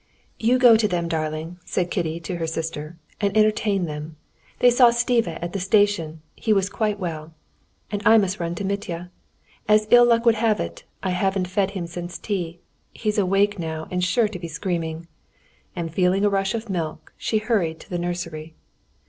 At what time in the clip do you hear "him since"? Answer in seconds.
11.77-12.17